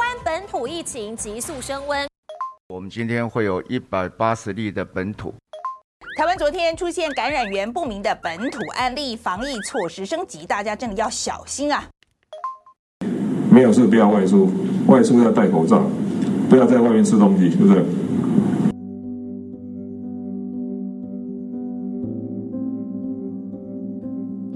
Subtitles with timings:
[0.00, 2.08] 湾本土疫情急速升温。
[2.72, 5.34] 我们今天会有一百八十例的本土。
[6.16, 11.86] 台湾昨天出现感染源不明的本土案例，防疫措施升级，大家真的要小心啊！
[13.50, 14.50] 没有事不要外出，
[14.86, 15.82] 外出要戴口罩，
[16.48, 17.84] 不要在外面吃东西，是不是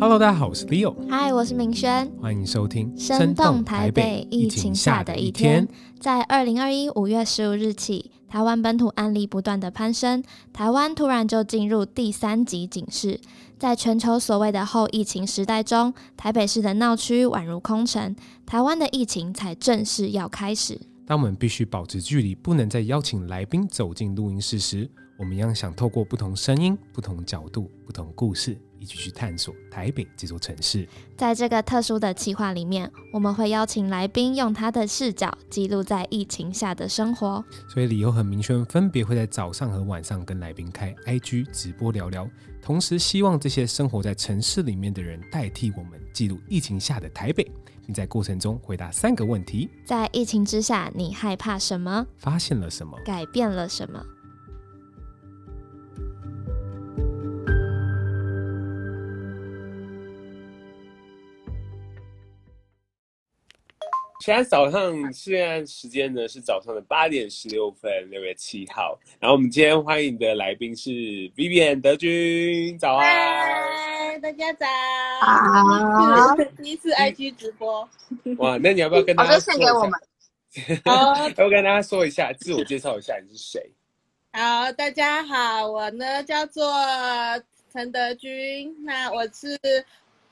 [0.04, 0.94] ？Hello，大家好，我是 Leo。
[1.08, 2.06] Hi，我是明轩。
[2.20, 5.66] 欢迎收听《生动台北疫情下的一天》。
[5.98, 10.22] 在二零二一五月十五日起，台湾本土案例不断的攀升，
[10.52, 13.18] 台湾突然就进入第三级警示。
[13.58, 18.14] 在全球所谓的后疫情时代中，台北市的闹区宛如空城，
[18.44, 20.78] 台湾的疫情才正式要开始。
[21.06, 24.86] 当我们必须保持距离，不能再邀请来宾走进录音室时，
[25.16, 28.58] 我们一样想透过不同声音、不同角度、不同故事。
[28.80, 30.86] 一起去探索台北这座城市。
[31.16, 37.42] 在这个特殊的企划里面，我们会邀请来宾用他的视角记录在疫情下的生活。
[37.66, 42.28] 所以理由很明轩分别会在早上和晚上跟来宾开 IG 直播聊聊，
[42.60, 47.50] 同时希望这些生活在城市里面的人代替我们记录疫情下的台北，
[47.86, 52.06] 并在过程中回答三个问题：在疫情之下，你害怕什么？
[52.18, 52.98] 发现了什么？
[53.02, 54.04] 改变了什么？
[64.24, 68.98] 现在早上，现在时间呢是早上的八点十六分，六月七号。
[69.20, 70.88] 然后我们今天欢迎的来宾是
[71.36, 74.66] Vivian 德军，早安，嗨，大家早，
[75.20, 77.86] 好， 第一次 IG 直播，
[78.40, 79.52] 哇，那你要不要跟大家说一下？
[79.52, 79.92] 献给我们，
[80.86, 83.74] 好， 要不要跟大家说一下，自我介绍一下，你是谁？
[84.32, 86.72] 好，大家好，我呢叫做
[87.70, 89.60] 陈德军，那我是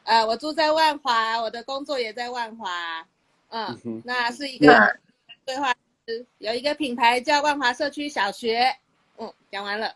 [0.05, 3.07] 呃，我住在万华，我的工作也在万华。
[3.53, 4.67] 嗯，那是一个
[5.45, 5.71] 规划
[6.07, 8.75] 师，有一个品牌叫万华社区小学。
[9.19, 9.95] 嗯，讲完了。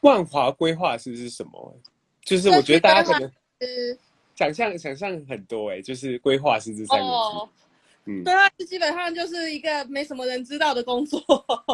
[0.00, 1.76] 万华规划师是什么？
[2.22, 3.30] 就是我觉得大家可能
[4.36, 7.10] 想象想象很多哎，就是规划师这三个字。
[7.10, 7.48] 哦、
[8.04, 11.20] 嗯，对啊，基本上就是一个没什么人知道的工作。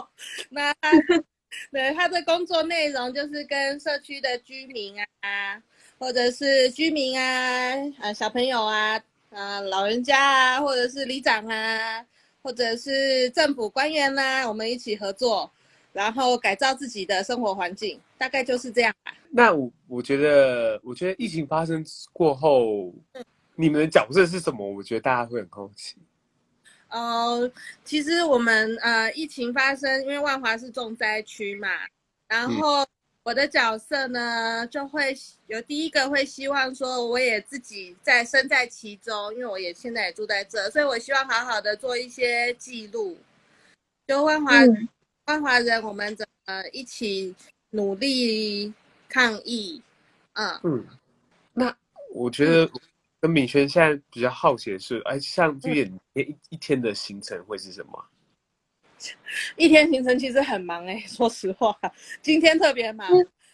[0.49, 0.75] 那
[1.71, 5.63] 对他的工作内容就是跟社区的居民啊，
[5.99, 8.99] 或者是居民啊，呃，小朋友啊。
[9.31, 12.05] 啊，老人家啊，或者是里长啊，
[12.43, 15.49] 或者是政府官员啦、啊，我们一起合作，
[15.93, 19.13] 然后改造自己的生活环境，大概就是这样吧。
[19.31, 23.25] 那我我觉得，我觉得疫情发生过后，嗯、
[23.55, 24.69] 你们的角色是什么？
[24.69, 25.97] 我觉得大家会很好奇。
[26.89, 27.49] 呃，
[27.85, 31.69] 其实我们呃，疫情发生，因为万华是重灾区嘛，
[32.27, 32.85] 然后。
[33.31, 43.17] 嗯我的角色呢，就会有第一个会希望说，我也自己在身在其中，因为我也现在也住在这，所以我希望好好的做一些记录。
[44.09, 44.89] 就万华、嗯、
[45.27, 47.33] 万华人，我们怎么一起
[47.71, 48.75] 努力
[49.09, 49.81] 抗疫？
[50.33, 50.85] 嗯嗯。
[51.53, 51.73] 那
[52.13, 52.69] 我觉得
[53.21, 58.05] 跟敏轩现在比较好奇的是，哎，像毕业一一天的行程会是什么？
[59.57, 61.77] 一天行程其实很忙哎、欸， 说实话，
[62.23, 63.09] 今天特别忙。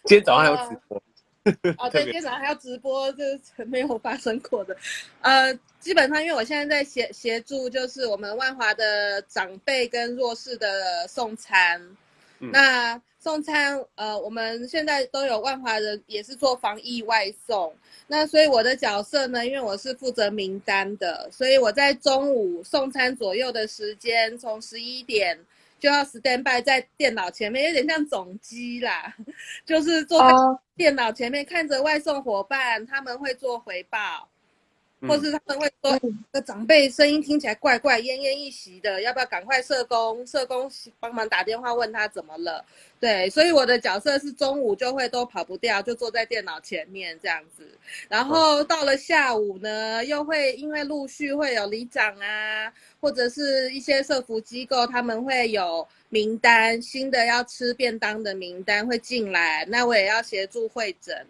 [0.04, 1.02] 今天早上还要直播。
[1.44, 4.76] 呃、哦，对，今天早上还要 直播，这是没有发生过的。
[5.20, 11.80] 呃，基本上因为我现在在协协助，就是我们万华的长辈跟弱势的送餐。
[12.40, 17.74] 嗯、那送餐，呃，我们现在都有万华人也是做防疫外送。
[18.06, 25.36] 那所以我的角色呢，因为我是负责名单的，所以我在中午送餐左右的时间，从十一点
[25.80, 29.12] 就要 stand by 在电脑前面，有点像总机啦，
[29.66, 30.32] 就是坐在
[30.76, 34.28] 电脑前面看着外送伙伴，他们会做回报。
[35.02, 36.00] 或是他们会说，
[36.32, 40.26] 这长辈声音听起来怪怪、奄奄一息的，要不要赶快社工？
[40.26, 42.64] 社工帮忙打电话问他怎么了？
[42.98, 47.68] 对，所以我的角色是中午就会都跑不掉，就坐在电脑前面这样子。
[48.08, 61.26] 然后到了下午呢，又会因为陆续会有里长啊，或者是一些社福机构，他们会有名单，新的要吃便当的名单会进来，那我也要协助会诊，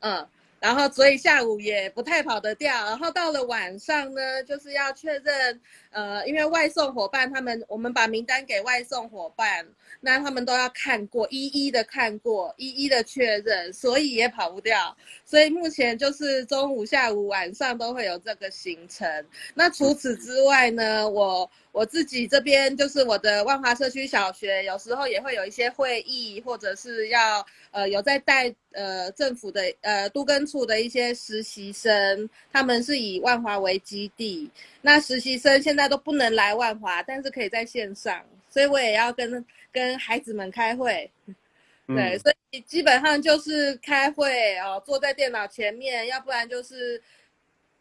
[0.00, 0.28] 嗯。
[0.60, 2.72] 然后，所以下午也不太跑得掉。
[2.86, 5.60] 然后到了晚上呢，就是要确认，
[5.90, 9.66] 呃，因为外送伙伴他们，我们把名单给外送伙伴，
[10.00, 14.96] 那他们都要看过，一一的看过，一一的确认，所以也跑不掉。
[15.28, 19.06] 所以目前就是中午、下午、晚上都会有这个行程。
[19.52, 41.10] 那除此之外呢，我我自己这边就是我的万华社区小学，有时候也会有一些会议，或者是要呃有在带呃政府的呃都更处的一些实习生，他们是以万华为基地，那实习生现在都不能来万华，但是可以在线上，所以我也要跟跟孩子们开会，
[41.88, 47.02] 对，嗯、所以基本上就是开会哦，坐在电脑前面，要不然就是。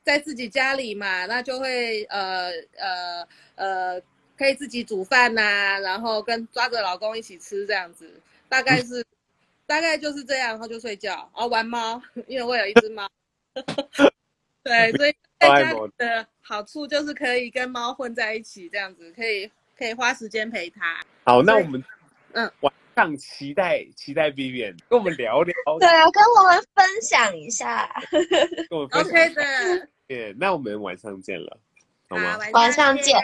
[0.07, 4.01] 在自己家里嘛，那就会呃呃呃，
[4.37, 8.09] 可以自己煮饭呐、啊，然后跟抓着老公一起吃这样子，
[8.47, 9.05] 大概是、嗯、
[9.65, 13.05] 大概就是这样，然后就睡觉，然后玩猫， 因为我有一只猫，
[14.63, 21.01] 对，所以 在家里的好处就是可以跟猫混在一起，这样子可以可以花时间陪它。
[21.25, 21.83] 好，那我们
[22.31, 29.43] 嗯晚上期待期待 Vivian 跟我们聊聊，对啊，跟我们分享一下，跟我们 分享 OK 的。
[30.07, 31.59] Yeah, 那我们晚上见了，
[32.09, 32.39] 好吗？
[32.53, 33.15] 晚上见，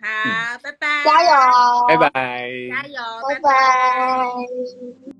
[0.00, 3.50] 好，拜拜，加油，拜拜，加油，拜拜。
[3.50, 5.17] 大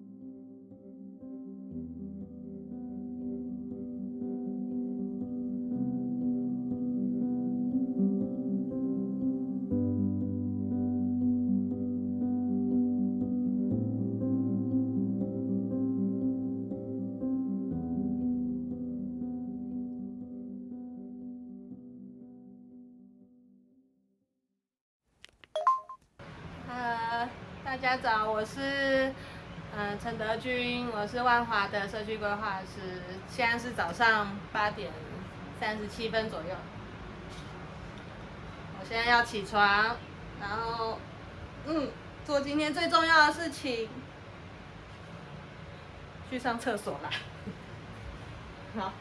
[27.81, 29.13] 家早，我是
[29.77, 34.91] 嗯陈德军，我是万华的社区规划师，现在是早上八点
[35.61, 36.57] 三十七分左右，
[38.81, 39.97] 我现在要起床，
[40.41, 40.99] 然后
[41.67, 41.89] 嗯
[42.25, 43.89] 做今天最重要的事情，
[46.29, 47.11] 去上厕所啦，
[48.77, 48.93] 好。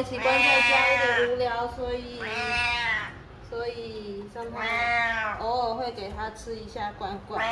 [0.00, 2.22] 一起关在家有点无聊，所以
[3.50, 7.44] 所以上他偶尔会给他吃一下罐罐。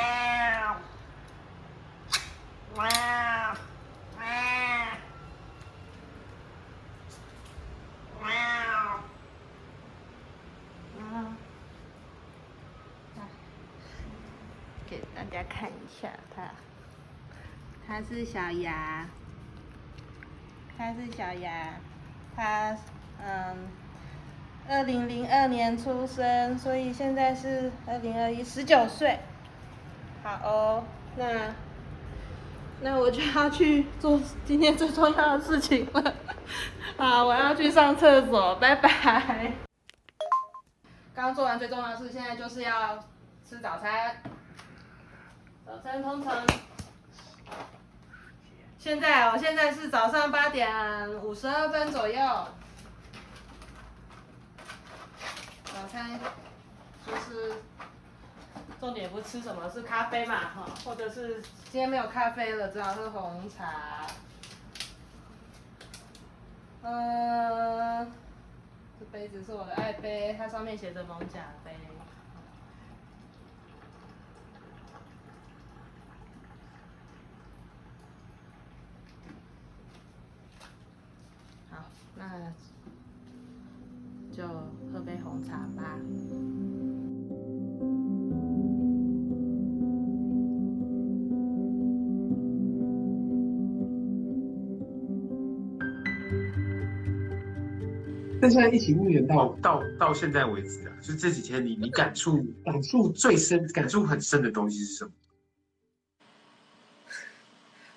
[14.89, 16.51] 给大家看一下他，
[17.87, 19.07] 他是小牙，
[20.79, 21.75] 他是小牙。
[22.39, 22.77] 他
[23.21, 23.69] 嗯，
[24.69, 29.19] 二零零二年出生，所以现在是二零二一，十九岁。
[30.23, 30.85] 好哦，
[31.17, 31.53] 那
[32.81, 36.15] 那我就要去做今天最重要的事情了。
[36.97, 39.53] 好，我要去上厕所，拜拜。
[41.13, 43.05] 刚做完最重要的事，现在就是要
[43.45, 44.15] 吃早餐。
[45.67, 46.47] 早餐通常。
[48.79, 52.21] 现在哦，现在是早上八点五十二分左右。
[55.65, 56.19] 早餐
[57.05, 57.55] 就是
[58.81, 64.07] 重点不吃什么，是咖啡嘛哈，或者是今天没有咖啡了，只好喝红茶。
[66.83, 68.13] 嗯，
[68.99, 71.73] 这杯子是我的爱杯，它上面写着蒙甲杯。
[82.19, 82.53] 那
[84.35, 84.43] 就
[84.93, 85.99] 喝杯红茶吧。
[98.41, 105.11] 那现在疫情复原到到到现在为止啊，就这几天你你感触 感触最深、感触很深的东西是什么？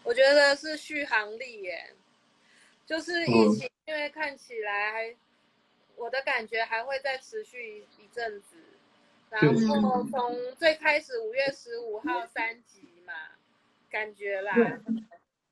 [0.03, 1.95] 我觉得是续航力耶，
[2.85, 3.69] 就是疫情。
[3.87, 5.15] 因为看起来还，
[5.97, 8.55] 我的感觉还会再持续一一阵子，
[9.29, 13.13] 然后从最开始五月十五号三级嘛，
[13.89, 14.55] 感觉啦，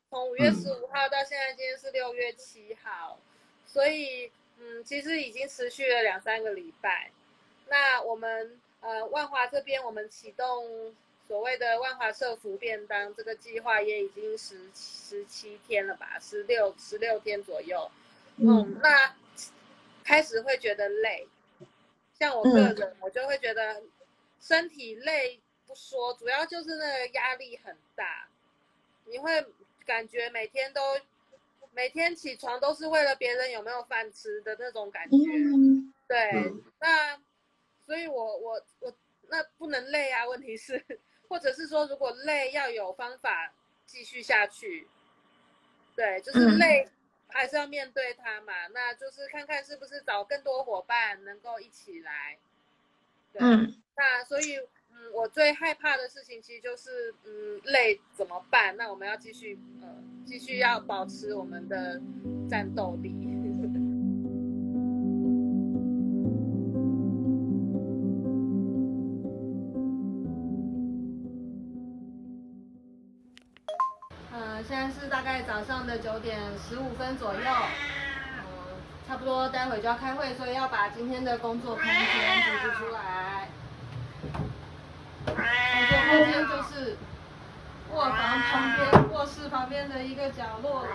[0.10, 3.20] 从五月十五号到现在今天是六月七号，
[3.66, 7.12] 所以嗯，其实已经持续了两三个礼拜。
[7.68, 10.96] 那我们呃万华这边我们启动
[11.30, 17.92] 所谓的万华社福便当这个计划也已经十十七天了吧，十六十六天左右。
[18.38, 19.16] 嗯，那
[20.04, 21.28] 开始会觉得累，
[22.18, 23.84] 像我个人，嗯、我就会觉得
[24.42, 28.28] 身体累不说，主要就是那个压力很大，
[29.06, 29.46] 你会
[29.86, 30.82] 感觉每天都
[31.74, 35.16] 每天起床都是为了别人有没有饭吃的那种感觉。
[35.16, 37.16] 嗯、对，那
[37.86, 38.92] 所以我我我
[39.28, 40.84] 那不能累啊，问题是，
[41.30, 43.54] 或者是说如果累要有方法
[43.86, 44.88] 继续下去，
[45.96, 46.90] 对，就是累
[47.30, 52.38] 还是要面对它嘛，嗯、那就是看看是不是找更多伙伴能够一起来，
[53.32, 54.60] 对，嗯、那所以。
[54.92, 58.76] 嗯，我最害怕的事情其实就是，嗯，累怎么办？
[58.76, 59.88] 那我们要继续，呃，
[60.26, 62.02] 继续要保持我们的
[62.50, 63.39] 战斗力。
[74.70, 77.66] 现在是大概早上的九点十五分左右，呃，
[79.08, 83.48] 差不多待会就要开会，所以要把今天的工作空间布置出来。
[85.26, 86.96] 工作空间就是
[87.90, 90.90] 卧房旁边、卧室旁边的一个角落了。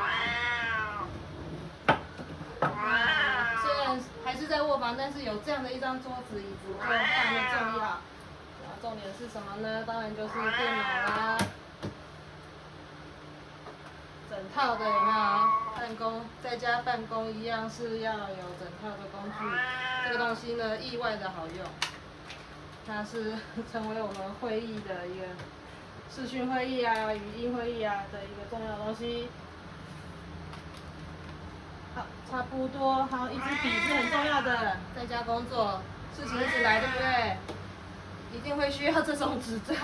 [3.61, 7.99] 虽然还是在卧房，但是有这样的一张桌子、椅子，就非常的重要。
[8.81, 9.83] 重点是什么呢？
[9.85, 11.38] 当然就是电脑啦。
[14.44, 15.14] 整套的有没有？
[15.74, 19.56] 办公在家办公一样是要有整套的工具。
[20.06, 21.66] 这个东西呢，意外的好用。
[22.86, 23.36] 它是
[23.72, 25.24] 成为我们会议的一个
[26.14, 29.30] 视讯会议啊、语音会议啊的一个重要东西。
[31.94, 33.06] 好，差不多。
[33.06, 35.80] 好，一支笔是很重要的，在家工作，
[36.14, 37.38] 事情一直来，对不对？
[38.36, 39.74] 一定会需要这种纸张。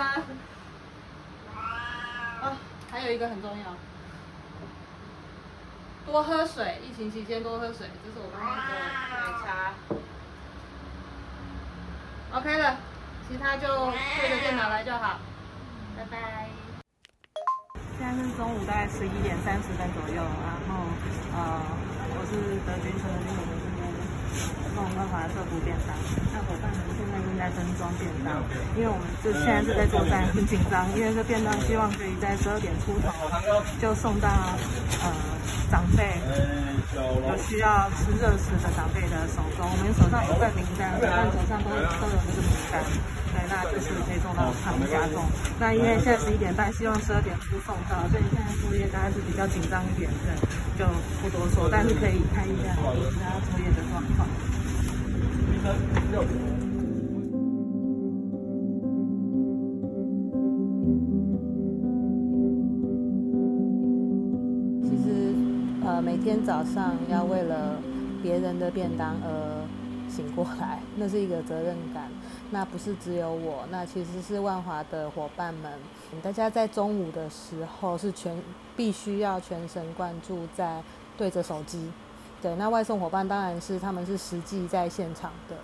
[1.57, 2.59] 啊，
[2.91, 3.65] 还有一个很重要，
[6.07, 6.79] 多喝水。
[6.83, 9.73] 疫情期间多喝水，这是我刚刚的奶茶。
[12.39, 12.77] OK 了。
[13.29, 13.69] 其他就
[14.19, 15.21] 对着电脑来就好，
[15.97, 16.49] 拜拜。
[17.97, 20.83] 现在是中午大概十一点三十分左右，然后
[21.37, 21.63] 呃，
[22.11, 23.60] 我是德军陈德
[24.71, 25.91] 军，我们这边弄办法设补便当。
[26.33, 28.39] 那伙伴们现在正在分装便当，
[28.77, 33.11] 因为我们就现在是在做饭，很紧张，因为这便当希望可以在十二点出头
[33.81, 34.29] 就送到
[35.03, 35.07] 呃
[35.71, 36.19] 长辈，
[36.95, 39.67] 有需要吃热食的长辈的手中。
[39.67, 42.81] 我们手上有份名单，伙伴手上都都有这个名单。
[43.49, 45.23] 那就是可以送到他们家中。
[45.59, 50.35] 那因为现在十一点半，希望十二点出送到，所以现在作业大家是比较紧张一点，对，
[50.79, 50.85] 就
[51.23, 52.81] 不多说，但是可以看一下其
[53.23, 54.29] 他作业的状况。
[64.83, 65.35] 其实，
[65.85, 67.77] 呃，每天早上要为了
[68.23, 69.29] 别人的便当而
[70.09, 72.05] 醒过来，那是一个责任感。
[72.53, 75.73] 那不是只有我，那其实是万华的伙伴们，
[76.21, 78.37] 大家在中午的时候是全
[78.77, 80.83] 必须要全神贯注在
[81.17, 81.93] 对着手机，
[82.43, 85.55] 对，那外送伙伴当然是他们是实际在现场的，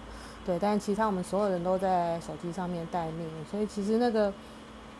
[0.44, 4.32] 对，但其他我们所有人都在手机上面待命，所以其实那个，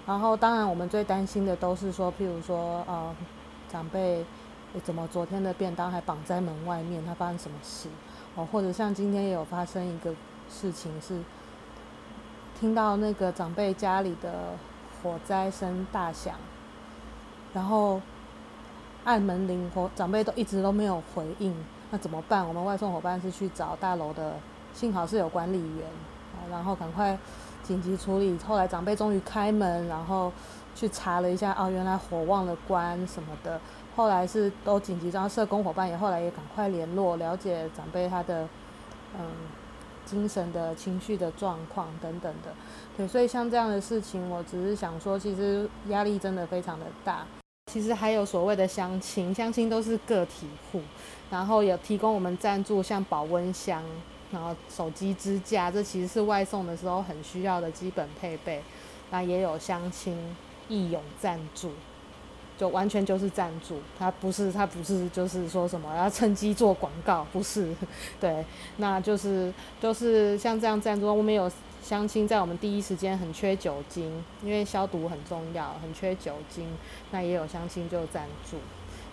[0.05, 3.15] 然后当然我们最担心的都是说，譬如说呃
[3.71, 4.25] 长辈
[4.83, 7.89] 怎么昨天的便当还绑在门外面，他发生什么事？
[8.35, 10.13] 哦，或者像今天也有发生一个
[10.51, 11.21] 事情是。
[12.59, 14.55] 听到那个长辈家里的
[15.03, 16.35] 火灾声大响，
[17.53, 18.01] 然后
[19.05, 21.55] 按门铃，或长辈都一直都没有回应，
[21.91, 22.47] 那怎么办？
[22.49, 24.35] 我们外送伙伴是去找大楼的，
[24.73, 25.87] 幸好是有管理员，
[26.51, 27.17] 然后赶快
[27.63, 28.39] 紧急处理。
[28.39, 30.33] 后来长辈终于开门，然后
[30.75, 33.61] 去查了一下，哦，原来火忘了关什么的。
[33.95, 38.49] 后来是都紧急，然后社工伙伴也后来也赶快联络，了解长辈他的
[39.19, 39.27] 嗯。
[40.07, 42.55] 精神的情绪的状况等等的，
[42.97, 47.27] 对，所以像这样的事情，我只是想说，其实压力真的非常的大。
[47.71, 50.81] 其实还有所谓的相亲，相亲都是个体户，
[51.29, 53.83] 然后有提供我们赞助，像保温箱，
[54.31, 58.63] 然后手机支架，这其实是外送的时候很需要的基本配备。
[59.11, 60.17] 那也有相亲
[60.69, 61.73] 义勇赞助。
[62.59, 67.75] 就完全就是赞助，他不是他不是就是说什么要趁机做广告，不是，
[68.19, 68.45] 对，
[68.79, 71.51] 那就是就是像这样赞助，我们有
[71.83, 76.67] 相亲在我们第一时间很缺酒精，因为消毒很重要，很缺酒精，
[77.11, 78.57] 那也有相亲就赞助，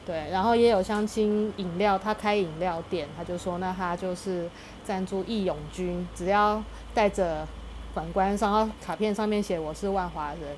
[0.05, 4.49] 对，然后也有相亲饮料，他开饮料店，他就说那他就是
[4.85, 7.45] 赞助义勇军，只要带着
[7.93, 10.55] 反官上卡片上面写我是万华人。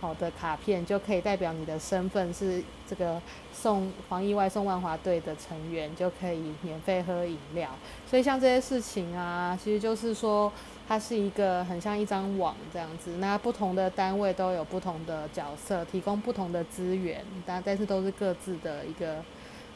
[0.00, 3.20] 好的卡片就可以代表你的身份是这个
[3.52, 7.68] 送防疫外送万华队的成员，就可以免费喝饮料。
[8.08, 10.52] 所以像这些事情啊，其实就是说
[10.86, 13.16] 它是一个很像一张网这样子。
[13.18, 19.16] 那不同的单位都有不同的角色，提供不同的资源，但但是都是各自的一个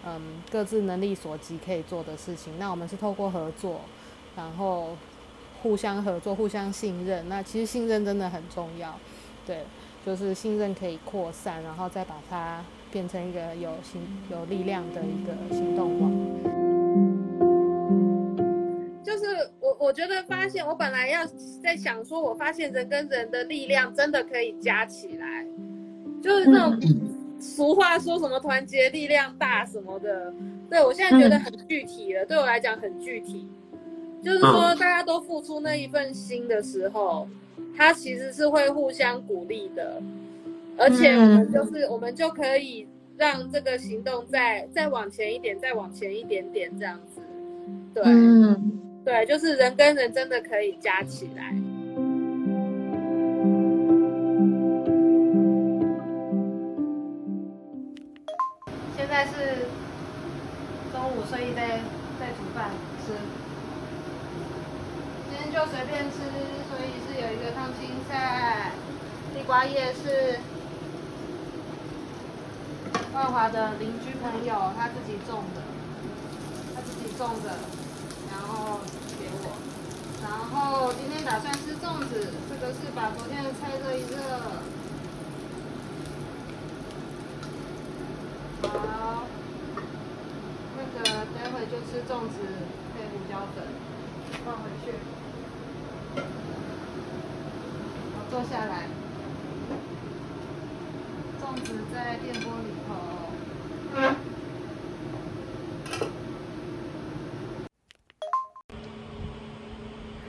[0.06, 2.58] 嗯各自能力所及可以做的事情。
[2.58, 3.80] 那我们是透过合作，
[4.36, 4.96] 然后
[5.62, 7.28] 互相合作、互相信任。
[7.28, 8.98] 那其实信任真的很重要，
[9.44, 9.64] 对，
[10.04, 16.12] 就是信任可以扩散，然后再把它变成一个有行有力量的一个行动网。
[19.04, 19.24] 就是
[19.60, 21.24] 我，我觉得发现，我本来要
[21.62, 25.46] 在想说，我发现人跟人的力量真的可以加起来，
[26.22, 26.80] 就是那种
[27.38, 30.32] 俗话说什么团结力量大什么的。
[30.70, 33.46] 对，我现在觉得很具体了，对我来讲很具体。
[34.22, 37.28] 就是说，大家都付出那一份心的时候，
[37.76, 40.02] 它其实是会互相鼓励的，
[40.76, 42.86] 而且我们就是我们就可以
[43.16, 47.20] 让这个行动再再往前一点，再往前一点点这样子。
[47.94, 48.04] 对。
[49.04, 51.52] 对，就是人跟人真的可以加起来。
[58.96, 59.66] 现在是
[60.92, 61.80] 中午，所以在
[62.20, 62.70] 在煮饭
[63.04, 63.12] 吃。
[65.28, 66.22] 今天就随便吃，
[66.70, 68.72] 所以是有一个烫青菜，
[69.32, 70.40] 地瓜叶是
[73.14, 75.62] 万华的邻居朋友他自己种的，
[76.74, 77.58] 他自己种的。
[78.32, 78.80] 然后
[79.20, 79.54] 给我，
[80.20, 84.16] 然后今天打算吃粽子，这个是把昨天的菜热一热。
[88.62, 89.24] 好，
[90.76, 92.34] 那个待会就吃粽子
[92.96, 93.62] 配胡椒粉，
[94.44, 94.92] 放回去。
[98.32, 98.86] 坐下来，
[101.38, 102.94] 粽子在电锅里头。
[103.94, 104.16] 嗯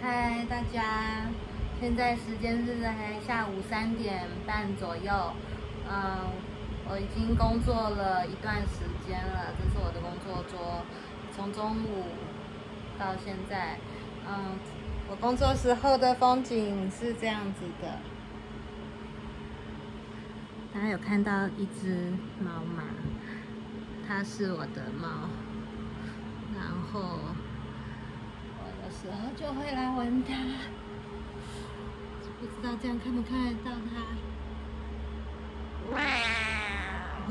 [0.01, 1.31] 嗨，大家，
[1.79, 2.93] 现在时间是在
[3.25, 5.33] 下午三点半左右。
[5.89, 6.29] 嗯，
[6.89, 10.83] 我已经工作了一段时间了，这是我的工作桌，
[11.33, 12.03] 从中午
[13.00, 13.77] 到现在。
[14.27, 14.60] 嗯，
[15.10, 18.00] 我工作时候的风景是这样子的。
[20.74, 22.83] 大家有看到一只猫吗？
[24.07, 25.29] 它是我的猫，
[26.55, 27.00] 然后
[28.60, 28.89] 我有。
[28.91, 30.33] 时候就会来闻它，
[32.39, 33.92] 不知道这样看不看得到它。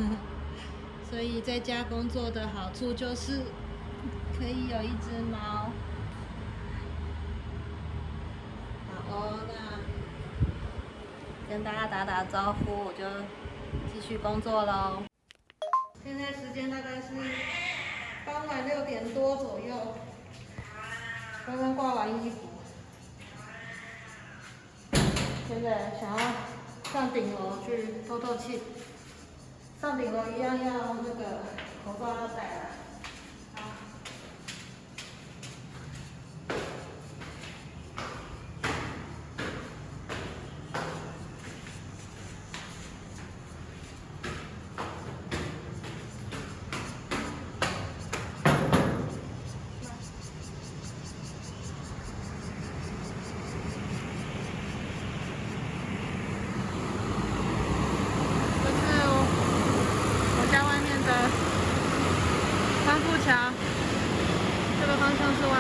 [1.09, 3.43] 所以在家工作的好处就是
[4.37, 5.71] 可以有一只猫。
[8.89, 9.55] 好哦，那
[11.53, 13.05] 跟大家打打招呼，我就
[13.93, 15.03] 继续工作喽。
[16.03, 17.09] 现在时间大概是
[18.25, 19.77] 傍晚六点多左右。
[21.47, 22.39] 刚刚挂完衣服，
[25.47, 26.19] 现在想要
[26.91, 28.63] 上顶楼去透透气。
[29.79, 31.43] 上顶楼一样要那个
[31.85, 32.72] 口罩要戴了。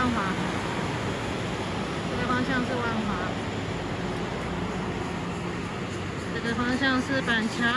[0.02, 0.20] 万华，
[2.10, 3.14] 这个方向是万华，
[6.34, 7.68] 这个方向是板桥，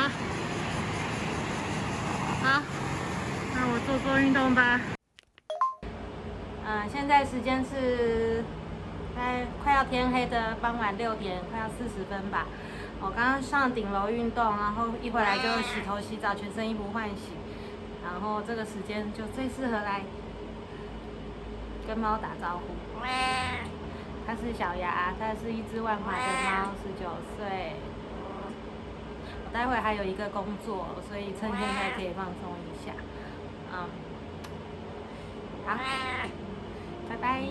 [2.42, 2.64] 好，
[3.54, 4.82] 那我做做运动吧。
[6.66, 8.44] 嗯，现在时间是
[9.16, 12.48] 在快要天黑的傍晚六点，快要四十分吧。
[13.02, 17.38] 我刚刚上顶楼运动，然后一回来就洗头洗澡，全身衣服换洗，
[18.04, 20.02] 然后这个时间就最适合来
[21.88, 22.76] 跟猫打招呼。
[24.28, 27.74] 它是小牙，它是一只万华的猫，十九岁。
[29.46, 32.92] 我待会还有一个工作，所以趁现在可以放松一下。
[33.72, 33.88] 嗯，
[35.66, 35.78] 好，
[37.08, 37.44] 拜拜。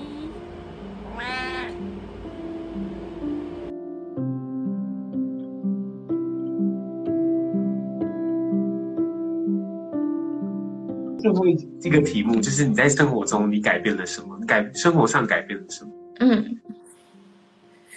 [11.25, 14.39] 最后一个题目就是你在生活中你改变了什么？
[14.47, 15.91] 改生活上改变了什么？
[16.21, 16.61] 嗯，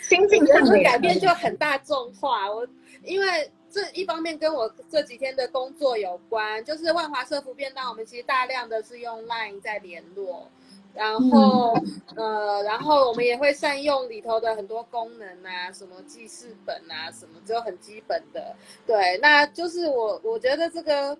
[0.01, 2.49] 心境上的改变就很大众化。
[2.49, 2.65] 我
[3.03, 3.51] 因为。
[3.69, 10.49] 这一方面跟我这几天的工作有关，就是万华社福便当，我们其实大量的是用 Line 在联络，
[10.95, 11.77] 然后、
[12.15, 18.55] 嗯、呃，然后我们也会善用里头的很多功能啊，什么记事本啊，什么只有很基本的，
[18.87, 21.15] 对，那就是我我觉得这个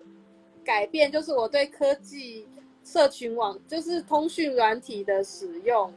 [0.68, 2.46] 改变就是我对科技
[2.84, 5.90] 社群网，就是通讯软体的使用。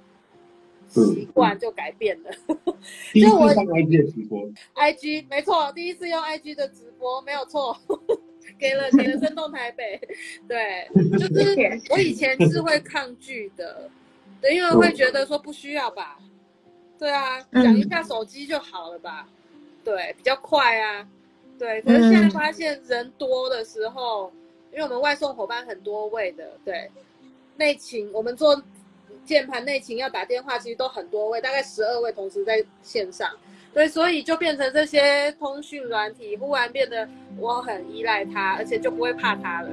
[0.88, 2.29] 习惯就改变了。
[3.13, 7.77] 第一次上 IG 的直播，IG 没错，第一次用 IG 的直播没有错，
[8.60, 9.97] 给了给了生动台北。
[10.49, 13.89] 对，就是我以前是会抗拒的，
[14.41, 16.19] 对，因为会觉得说不需要吧。
[16.99, 19.29] 对啊，讲一下手机就好了吧。
[19.86, 21.07] 对，比较快啊。
[21.57, 24.34] 对，可是现在发现人多的时候，
[24.71, 26.89] 因为我们外送伙伴很多位的，对，
[27.57, 28.62] 内勤我们做。
[29.23, 33.29] 键盘内勤要打电话，其实都很多位，大概十二位同时在线上，
[33.71, 37.07] 对，所以就变成这些通讯软体忽然变得
[37.38, 39.69] 我很依赖它，而且就不会怕它了。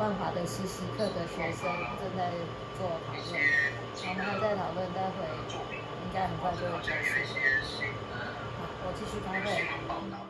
[0.00, 1.68] 万华的实习课的学生
[2.00, 2.32] 正在
[2.78, 3.36] 做讨论，
[4.08, 7.20] 我们还在讨论，待会应该很快就会结束。
[8.56, 10.29] 好，我继续开会。